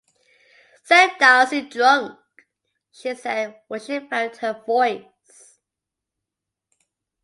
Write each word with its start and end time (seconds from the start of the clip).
“Set 0.81 1.19
Darcie 1.19 1.69
drunk!” 1.69 2.17
she 2.91 3.13
said 3.13 3.61
when 3.67 3.79
she 3.79 3.99
found 3.99 4.35
her 4.37 4.59
voice. 4.65 5.59